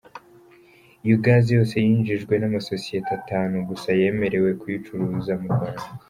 Iyo 1.05 1.15
gazi 1.25 1.49
yose 1.57 1.75
yinjijwe 1.85 2.33
n’amasosiyete 2.37 3.11
atanu 3.19 3.55
gusa 3.69 3.89
yemerewe 3.99 4.49
kuyicuruza 4.59 5.33
mu 5.41 5.47
Rwanda. 5.55 5.85